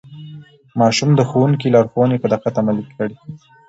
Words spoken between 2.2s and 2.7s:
دقت